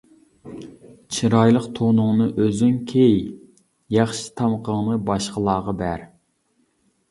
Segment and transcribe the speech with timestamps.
[1.17, 3.15] چىرايلىق تونۇڭنى ئۆزۈڭ كىي،
[3.99, 6.05] ياخشى تامىقىڭنى باشقىلارغا بەر.